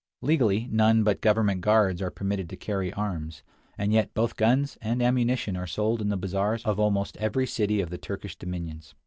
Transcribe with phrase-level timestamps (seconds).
[0.23, 3.43] Legally, none but government guards are permitted to carry arms,
[3.77, 7.81] and yet both guns and ammunition are sold in the bazaars of almost every city
[7.81, 8.95] of the Turkish dominions.